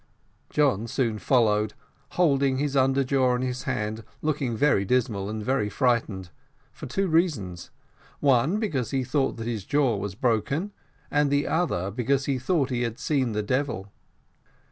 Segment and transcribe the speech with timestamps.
[0.49, 1.75] John soon followed,
[2.13, 6.31] holding his under jaw in his hand, looking very dismal and very frightened,
[6.71, 7.69] for two reasons;
[8.19, 10.71] one, because he thought that his jaw was broken,
[11.11, 13.91] and the other, because he thought he had seen the devil.